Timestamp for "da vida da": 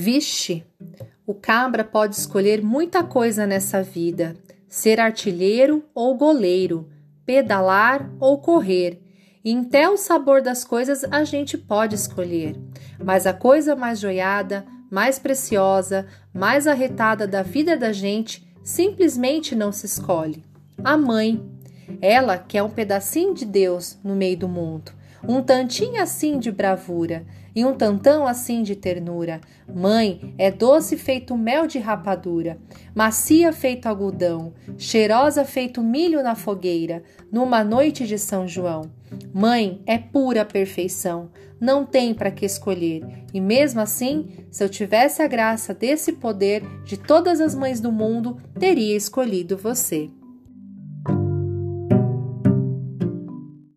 17.26-17.92